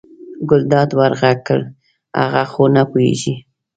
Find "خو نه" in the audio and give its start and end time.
2.51-2.83